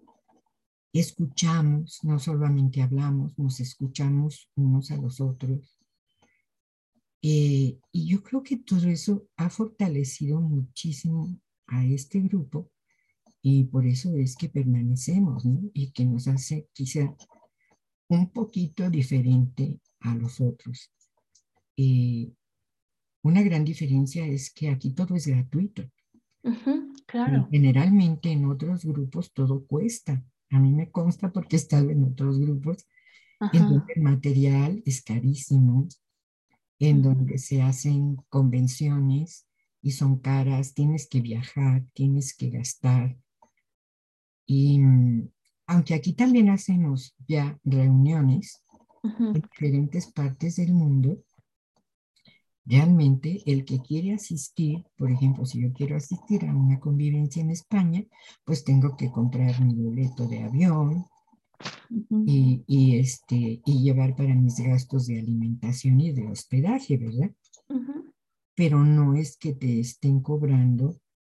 [0.92, 5.81] escuchamos, no solamente hablamos, nos escuchamos unos a los otros
[7.22, 12.70] eh, y yo creo que todo eso ha fortalecido muchísimo a este grupo
[13.40, 15.60] y por eso es que permanecemos ¿no?
[15.72, 17.14] y que nos hace quizá
[18.08, 20.92] un poquito diferente a los otros.
[21.76, 22.32] Eh,
[23.22, 25.84] una gran diferencia es que aquí todo es gratuito.
[27.06, 27.48] claro.
[27.52, 30.24] generalmente en otros grupos todo cuesta.
[30.50, 32.86] A mí me consta porque he estado en otros grupos
[33.52, 35.88] en donde el material es carísimo,
[36.82, 39.46] en donde se hacen convenciones
[39.82, 43.16] y son caras, tienes que viajar, tienes que gastar.
[44.46, 44.80] Y
[45.68, 48.64] aunque aquí también hacemos ya reuniones
[49.04, 51.22] en diferentes partes del mundo,
[52.64, 57.50] realmente el que quiere asistir, por ejemplo, si yo quiero asistir a una convivencia en
[57.50, 58.04] España,
[58.44, 61.06] pues tengo que comprar mi boleto de avión,
[62.26, 67.30] y, este, y llevar para mis gastos de alimentación y de hospedaje, ¿verdad?
[68.54, 70.96] Pero no es que te estén cobrando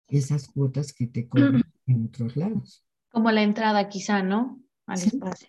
[0.09, 2.85] esas cuotas que te cobran en otros lados.
[3.11, 4.61] Como la entrada quizá, ¿no?
[4.87, 5.49] Al espacio.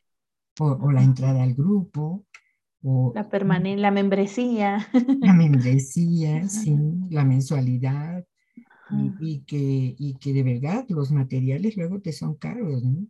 [0.59, 2.25] O, la entrada al grupo.
[2.83, 4.87] O, la permanencia, la membresía.
[5.19, 6.77] La membresía, sí,
[7.09, 8.25] la mensualidad.
[8.91, 13.07] Y, y, que, y que de verdad los materiales luego te son caros, ¿no?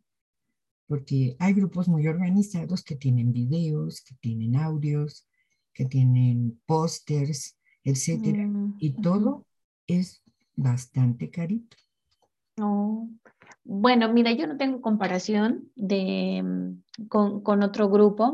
[0.88, 5.28] Porque hay grupos muy organizados que tienen videos, que tienen audios,
[5.74, 9.46] que tienen pósters, etcétera, mm, y todo
[9.88, 10.24] es
[10.56, 11.78] bastante carito.
[12.60, 13.10] Oh.
[13.64, 18.32] Bueno, mira, yo no tengo comparación de, mm, con, otro grupo.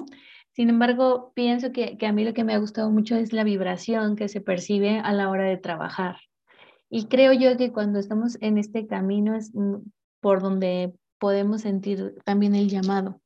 [0.51, 3.43] Sin embargo, pienso que, que, a mí lo que me ha gustado mucho es la
[3.43, 6.17] vibración que se percibe a la hora de trabajar.
[6.89, 9.77] Y creo yo que cuando estamos en este camino es mm,
[10.19, 13.21] por donde podemos sentir también el llamado.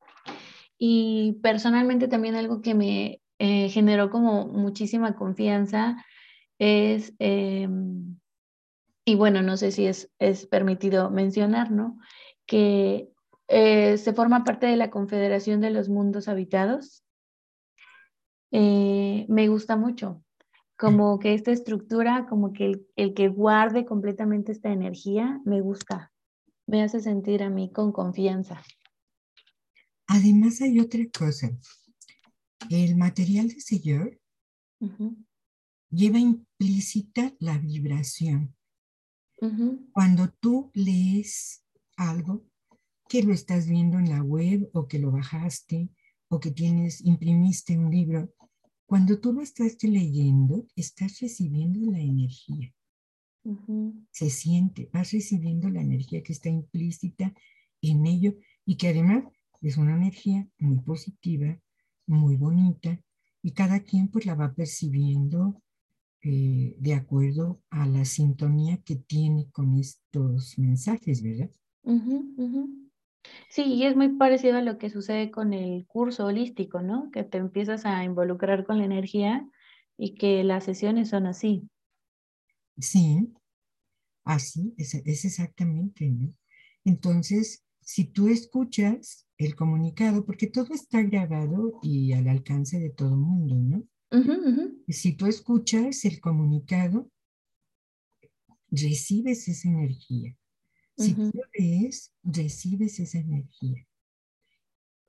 [0.77, 6.03] Y personalmente también algo que me eh, generó como muchísima confianza
[6.59, 8.17] es em,
[9.05, 11.99] y bueno, no sé si es, es permitido mencionar, ¿no?
[12.45, 13.09] Que
[13.47, 17.03] eh, se forma parte de la Confederación de los Mundos Habitados.
[18.51, 20.23] Eh, me gusta mucho,
[20.77, 26.12] como que esta estructura, como que el, el, que guarde completamente esta energía, me gusta,
[26.74, 28.63] me hace sentir a mí con confianza.
[30.07, 31.55] Además hay otra cosa,
[32.67, 34.19] el material de señor
[34.80, 35.15] uh -huh.
[35.91, 38.55] lleva implícita la vibración.
[39.39, 39.91] Uh -huh.
[39.91, 41.63] Cuando tú lees
[41.95, 42.43] algo,
[43.07, 45.91] que lo estás viendo en la web o que lo bajaste
[46.28, 48.34] o que tienes, imprimiste un libro,
[48.88, 52.74] cuando tú lo estás leyendo, estás recibiendo la energía.
[53.43, 54.07] Uh -huh.
[54.11, 57.33] Se siente, vas recibiendo la energía que está implícita
[57.81, 58.35] en ello
[58.65, 59.25] y que además
[59.61, 61.59] es una energía muy positiva,
[62.07, 62.99] muy bonita
[63.41, 65.61] y cada quien pues la va percibiendo
[66.21, 71.51] eh, de acuerdo a la sintonía que tiene con estos mensajes, ¿verdad?
[71.83, 72.89] Uh -huh, uh -huh.
[73.49, 77.09] Sí, y es muy parecido a lo que sucede con el curso holístico, ¿no?
[77.11, 79.47] Que te empiezas a involucrar con la energía
[79.97, 81.69] y que las sesiones son así.
[82.78, 83.34] Sí,
[84.24, 86.34] así, es, es exactamente, ¿no?
[86.86, 93.15] Entonces, si tú escuchas el comunicado, porque todo está grabado y al alcance de todo
[93.15, 93.78] mundo, ¿no?
[94.11, 94.93] Uh -huh, uh -huh.
[94.93, 97.09] Si tú escuchas el comunicado,
[98.69, 100.36] recibes esa energía.
[100.97, 101.32] Si uh -huh.
[101.32, 103.86] tú lees, recibes esa energía.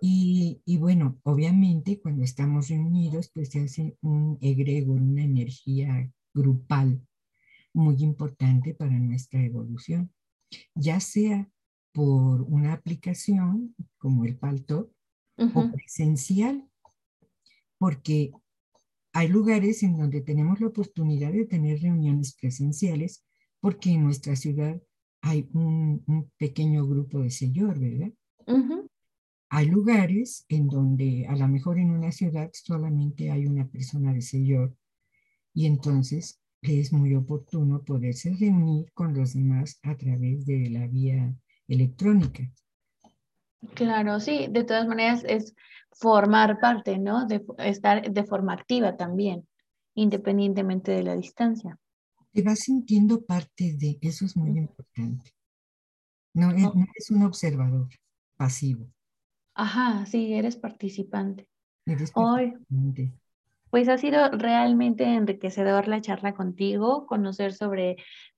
[0.01, 7.01] Y, y, bueno, obviamente cuando estamos reunidos, pues se hace un egregor, una energía grupal
[7.75, 10.11] muy importante para nuestra evolución,
[10.75, 11.51] ya sea
[11.93, 14.93] por una aplicación como el Palto
[15.37, 15.68] uh -huh.
[15.70, 16.68] o presencial,
[17.79, 18.33] porque
[19.12, 23.25] hay lugares en donde tenemos la oportunidad de tener reuniones presenciales
[23.61, 24.81] porque en nuestra ciudad
[25.20, 28.12] hay un, un pequeño grupo de señor, ¿verdad?
[28.47, 28.89] Uh -huh.
[29.51, 34.20] Hay lugares en donde a lo mejor en una ciudad solamente hay una persona de
[34.20, 34.77] señor
[35.55, 41.35] y entonces es muy oportuno poderse reunir con los demás a través de la vía
[41.69, 42.51] electrónica.
[43.75, 45.55] Claro, sí, de todas maneras es
[45.93, 47.27] formar parte, ¿no?
[47.27, 49.47] De estar de forma activa también,
[49.95, 51.79] independientemente de la distancia.
[52.33, 55.31] Te vas sintiendo parte de, eso es muy importante.
[56.35, 57.89] No, es, no es un observador
[58.37, 58.91] pasivo.
[59.55, 61.49] Ajá, sí, eres participante.
[61.87, 63.03] Eres participante.
[63.03, 63.12] Hoy,
[63.75, 67.97] pues ha sido realmente enriquecedor la charla contigo, conocer sobre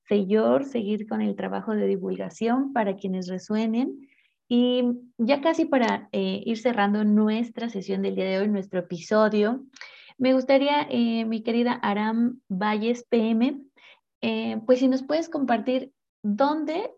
[0.09, 4.09] Señor, seguir con el trabajo de divulgación para quienes resuenen.
[4.49, 4.83] Y
[5.19, 9.63] ya casi para eh, ir cerrando nuestra sesión del día de hoy, nuestro episodio,
[10.17, 13.61] me gustaría, eh, mi querida Aram Valles PM,
[14.23, 16.93] eh, pues si nos puedes compartir dónde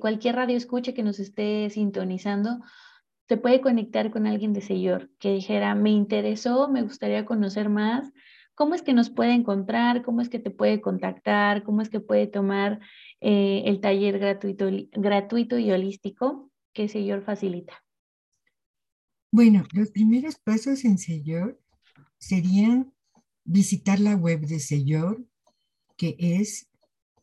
[0.00, 2.58] cualquier radio escuche que nos esté sintonizando
[3.28, 8.12] se puede conectar con alguien de Señor que dijera, me interesó, me gustaría conocer más.
[8.54, 10.02] ¿Cómo es que nos puede encontrar?
[10.02, 11.64] ¿Cómo es que te puede contactar?
[11.64, 12.80] ¿Cómo es que puede tomar
[13.20, 17.84] eh, el taller gratuito, gratuito y holístico que Señor facilita?
[19.32, 21.60] Bueno, los primeros pasos en Señor
[22.18, 22.92] serían
[23.44, 25.24] visitar la web de Señor,
[25.96, 26.68] que es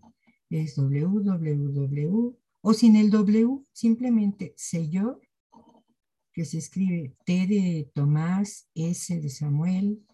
[0.48, 5.20] Es www, o sin el W, simplemente Sellor,
[6.32, 10.04] que se escribe T de Tomás, S de Samuel,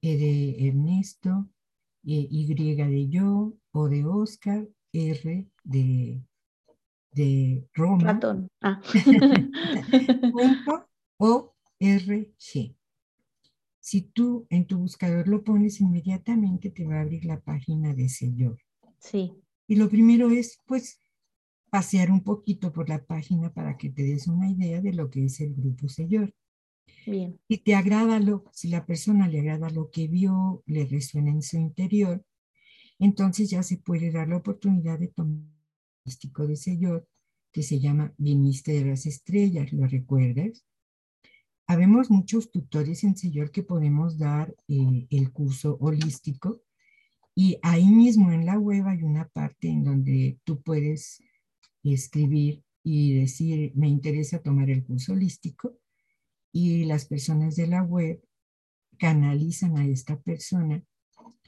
[0.00, 1.48] E de Ernesto,
[2.04, 6.22] e, Y de yo, O de Oscar, R de,
[7.12, 8.12] de Roma.
[8.12, 8.48] Ratón.
[8.60, 8.80] Ah.
[10.32, 10.88] punto
[11.18, 12.76] ORG.
[13.78, 18.08] Si tú en tu buscador lo pones, inmediatamente te va a abrir la página de
[18.08, 18.58] Señor.
[19.00, 19.32] Sí.
[19.66, 21.00] Y lo primero es, pues,
[21.70, 25.24] pasear un poquito por la página para que te des una idea de lo que
[25.24, 26.34] es el grupo Señor.
[27.06, 27.40] Bien.
[27.48, 31.42] Si te agrada lo, si la persona le agrada lo que vio, le resuena en
[31.42, 32.24] su interior,
[32.98, 35.38] entonces ya se puede dar la oportunidad de tomar
[36.04, 37.08] un de Señor
[37.52, 40.64] que se llama Viniste de las Estrellas, ¿lo recuerdas?
[41.66, 46.62] Habemos muchos tutores en Señor que podemos dar eh, el curso holístico
[47.42, 51.22] y ahí mismo en la web hay una parte en donde tú puedes
[51.82, 55.78] escribir y decir, me interesa tomar el curso holístico
[56.52, 58.22] y las personas de la web
[58.98, 60.84] canalizan a esta persona,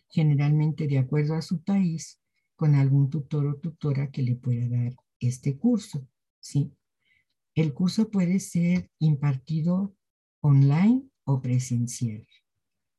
[0.09, 2.19] generalmente de acuerdo a su país,
[2.57, 6.09] con algún tutor o tutora que le pueda dar este curso,
[6.41, 6.73] ¿sí?
[7.55, 9.95] El curso puede ser impartido
[10.41, 12.27] online o presencial.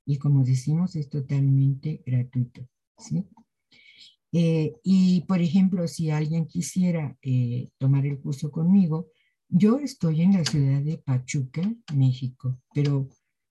[0.05, 2.69] Y como decimos, es totalmente gratuito.
[2.97, 3.25] ¿Sí?
[4.31, 9.07] Eh, y, por ejemplo, si alguien quisiera eh, tomar el curso conmigo,
[9.47, 11.61] yo estoy en la ciudad de Pachuca,
[11.93, 13.07] México, pero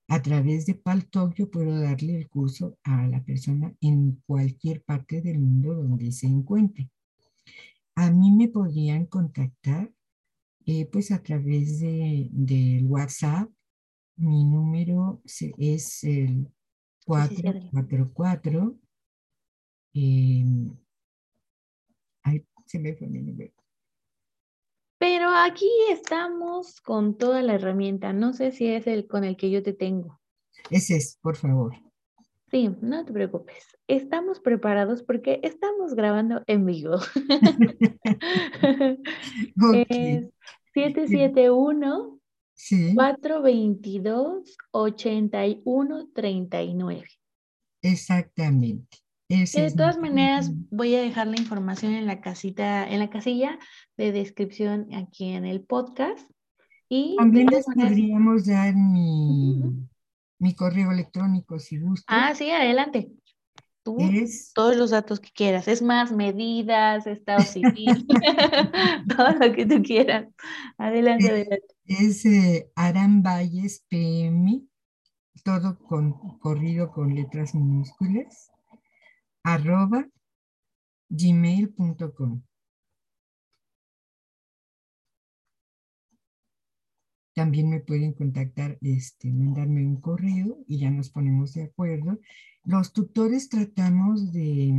[0.09, 5.23] a través de Paltalk yo puedo darle el curso a la persona en cualquier parte
[5.23, 6.91] del mundo donde se encuentre.
[7.95, 9.93] A mí me podrían contactar
[10.67, 13.49] eh, pues a través de, del WhatsApp.
[14.17, 15.23] Mi número
[15.57, 16.49] es el
[17.07, 18.79] 444.
[19.95, 20.45] Eh,
[22.23, 23.53] ay, se me fue mi número.
[24.99, 28.13] Pero aquí estamos con toda la herramienta.
[28.13, 30.21] No sé si es el con el que yo te tengo.
[30.71, 31.75] Ese es, por favor.
[32.51, 33.67] Sí, no te preocupes.
[33.89, 36.99] Estamos preparados porque estamos grabando en vivo.
[39.89, 40.31] Es
[40.75, 42.21] 771
[42.95, 47.09] 422 8139.
[47.83, 49.03] Exactamente
[49.41, 53.59] de todas maneras, voy a dejar la información en la casita, en la casilla
[53.97, 56.31] de descripción aquí en el podcast.
[56.89, 59.63] Y también les podríamos dar mi,
[60.39, 62.05] mi, correo electrónico si gusta.
[62.07, 63.11] Ah, sí, adelante.
[63.83, 63.97] Tú,
[64.55, 65.67] todos los datos que quieras.
[65.67, 68.07] Es más, medidas, estado civil,
[69.17, 70.29] todo lo que tú quieras.
[70.77, 71.67] Adelante, adelante.
[71.87, 74.63] Es eh, Aran Valles PM,
[75.43, 78.52] todo con, corrido con letras minúsculas
[79.43, 80.07] arroba
[81.09, 82.43] gmail.com.
[87.35, 92.19] También me pueden contactar, este, mandarme un correo y ya nos ponemos de acuerdo.
[92.65, 94.75] Los tutores tratamos de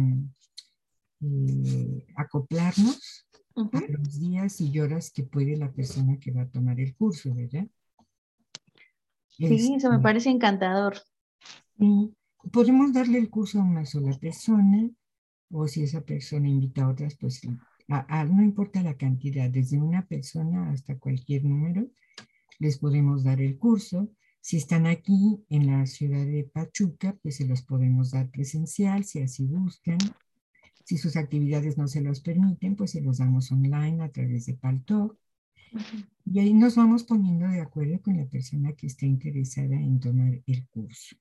[1.22, 6.80] eh, acoplarnos a los días y horas que puede la persona que va a tomar
[6.80, 7.68] el curso, ¿verdad?
[9.30, 10.97] Sí, eso me este, parece encantador.
[11.78, 12.16] Sí,
[12.52, 14.89] podemos darle el curso a una sola persona
[15.52, 17.41] o si esa persona invita a otras, pues
[17.88, 21.89] no importa la cantidad, desde una persona hasta cualquier número,
[22.60, 24.10] les podemos dar el curso.
[24.41, 29.22] Si están aquí en la ciudad de Pachuca, pues se los podemos dar presencial, si
[29.22, 30.00] así buscan.
[30.84, 34.56] Si sus actividades no se los permiten, pues se los damos online a través de
[34.56, 35.16] Paltalk.
[36.26, 40.41] Y ahí nos vamos poniendo de acuerdo con la persona que esté interesada en tomar
[40.46, 41.16] el curso.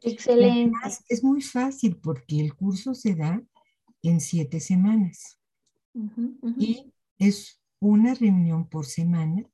[0.00, 0.76] Excelente.
[1.08, 3.42] es muy fácil porque el curso se da
[4.02, 5.38] en siete semanas
[6.58, 9.44] y es una reunión por semana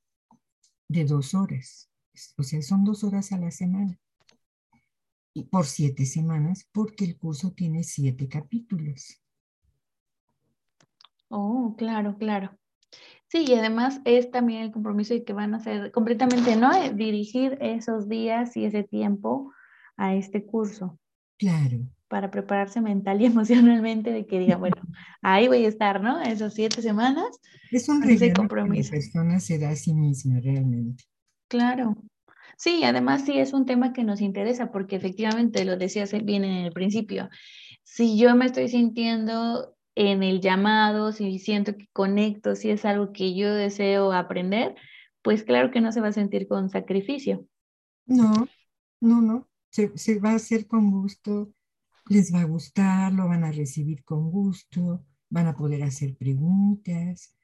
[0.87, 1.89] de dos horas.
[2.37, 3.99] O sea, son dos horas a la semana.
[5.33, 9.21] Y por siete semanas porque el curso tiene siete capítulos.
[11.29, 12.57] Oh, claro, claro.
[13.27, 16.71] Sí, y además es también el compromiso de que van a ser completamente, ¿no?
[16.93, 19.51] Dirigir esos días y ese tiempo
[19.97, 20.99] a este curso.
[21.37, 21.79] Claro.
[22.07, 24.81] Para prepararse mental y emocionalmente de que diga, bueno,
[25.21, 26.21] ahí voy a estar, ¿no?
[26.21, 27.25] Esas siete semanas.
[27.71, 28.91] Es un regalo compromiso.
[28.91, 31.03] que la persona se da a sí misma realmente.
[31.47, 31.95] Claro.
[32.57, 36.65] Sí, además sí es un tema que nos interesa porque efectivamente lo decías bien en
[36.65, 37.29] el principio.
[37.83, 43.11] Si yo me estoy sintiendo en el llamado, si siento que conecto, si es algo
[43.11, 44.75] que yo deseo aprender,
[45.21, 47.45] pues claro que no se va a sentir con sacrificio.
[48.05, 48.47] No,
[49.01, 49.49] no, no
[49.95, 51.53] se, va a hacer con gusto,
[52.07, 57.35] les va a gustar, lo van a recibir con gusto, van a poder hacer preguntas.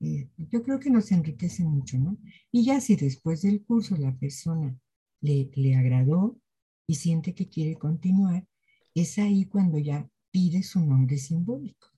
[0.00, 2.18] Eh, yo creo que nos enriquece mucho, ¿no?
[2.50, 4.76] Y ya si después del curso la persona
[5.20, 6.38] le, le agradó
[6.86, 8.46] y siente que quiere continuar,
[8.94, 11.88] es ahí cuando ya pide su nombre simbólico.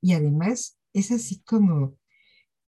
[0.00, 1.96] Y además es así como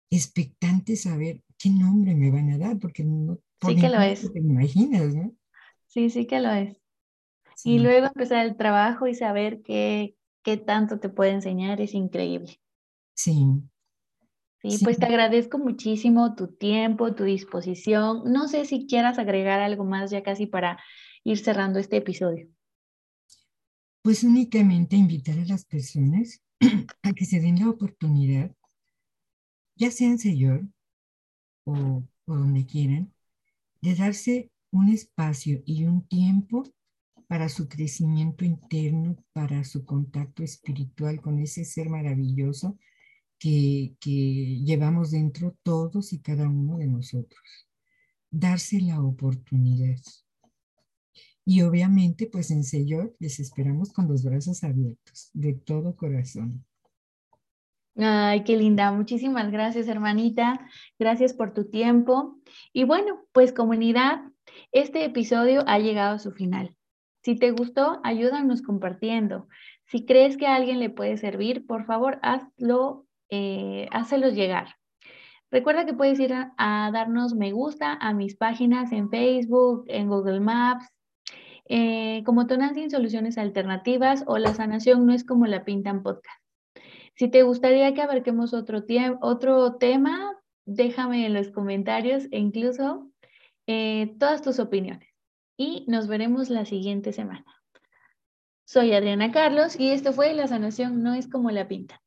[0.10, 4.32] expectante saber qué nombre me van a dar, porque no sí que lo es.
[4.32, 5.34] te imaginas, ¿no?
[5.92, 6.82] Sí, sí que lo es.
[7.66, 12.62] Y luego empezar el trabajo y saber qué, qué tanto te puede enseñar es increíble.
[13.14, 13.46] Sí.
[14.64, 14.86] sí.
[14.86, 18.24] pues te agradezco muchísimo tu tiempo, tu disposición.
[18.24, 20.80] No sé si quieras agregar algo más ya casi para
[21.26, 22.48] ir cerrando este episodio.
[24.02, 26.42] Pues únicamente invitar a las personas
[27.04, 28.56] a que se den la oportunidad,
[29.76, 30.64] ya sea en Señor
[31.66, 33.14] o, o donde quieran,
[33.82, 36.64] de darse un espacio y un tiempo
[37.28, 42.78] para su crecimiento interno, para su contacto espiritual con ese ser maravilloso
[43.42, 43.96] que,
[44.64, 47.42] llevamos dentro todos y cada uno de nosotros.
[48.30, 50.00] Darse la oportunidad.
[51.44, 56.64] Y obviamente, pues en Señor les esperamos con los brazos abiertos, de todo corazón.
[57.96, 58.92] Ay, qué linda.
[58.92, 60.68] Muchísimas gracias, hermanita.
[60.98, 62.40] Gracias por tu tiempo.
[62.72, 64.22] Y bueno, pues comunidad,
[64.72, 66.76] este episodio ha llegado a su final.
[67.24, 69.48] Si te gustó, ayúdanos compartiendo.
[69.86, 73.88] Si crees que a alguien le puede servir, por favor, hazlo, eh,
[74.34, 74.76] llegar.
[75.52, 80.40] Recuerda que puedes ir a, darnos me gusta a mis páginas en Facebook, en Google
[80.40, 80.88] Maps,
[81.66, 86.42] eh, como Tonantzin Soluciones Alternativas o La Sanación no es como la pintan podcast.
[87.16, 88.84] Si te gustaría que abarquemos otro,
[89.20, 90.34] otro tema,
[90.66, 93.11] déjame en los comentarios e incluso
[93.72, 95.08] eh, todas tus opiniones.
[95.58, 97.46] Y nos veremos la siguiente semana.
[98.66, 102.02] Soy Adriana Carlos y esto fue La Sanación no es como la pinta.